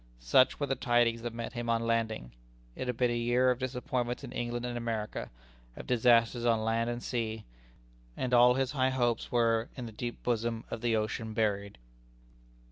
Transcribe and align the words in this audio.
Such 0.17 0.59
were 0.59 0.65
the 0.65 0.73
tidings 0.73 1.21
that 1.21 1.31
met 1.31 1.53
him 1.53 1.69
on 1.69 1.85
landing. 1.85 2.31
It 2.75 2.87
had 2.87 2.97
been 2.97 3.11
a 3.11 3.15
year 3.15 3.51
of 3.51 3.59
disappointments 3.59 4.23
in 4.23 4.31
England 4.31 4.65
and 4.65 4.75
America 4.75 5.29
of 5.75 5.85
disasters 5.85 6.43
on 6.43 6.63
land 6.63 6.89
and 6.89 7.03
sea 7.03 7.45
and 8.17 8.33
all 8.33 8.55
his 8.55 8.71
high 8.71 8.89
hopes 8.89 9.31
were 9.31 9.69
In 9.77 9.85
the 9.85 9.91
deep 9.91 10.23
bosom 10.23 10.63
of 10.71 10.81
the 10.81 10.95
ocean 10.95 11.35
buried. 11.35 11.77